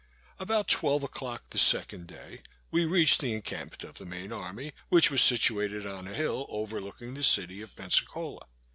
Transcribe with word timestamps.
About 0.39 0.67
twelve 0.67 1.03
o'clock 1.03 1.51
the 1.51 1.59
second 1.59 2.07
day, 2.07 2.41
we 2.71 2.85
reached 2.85 3.21
the 3.21 3.33
encampment 3.33 3.83
of 3.83 3.99
the 3.99 4.03
main 4.07 4.33
army, 4.33 4.73
which 4.89 5.11
was 5.11 5.21
situated 5.21 5.85
on 5.85 6.07
a 6.07 6.15
hill, 6.15 6.47
overlooking 6.49 7.13
the 7.13 7.21
city 7.21 7.61
of 7.61 7.75
Pensacola. 7.75 8.47